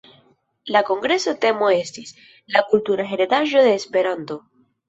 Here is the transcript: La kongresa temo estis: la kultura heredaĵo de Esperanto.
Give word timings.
La 0.75 0.81
kongresa 0.87 1.33
temo 1.43 1.69
estis: 1.81 2.15
la 2.57 2.65
kultura 2.73 3.09
heredaĵo 3.13 3.67
de 3.71 3.79
Esperanto. 3.83 4.41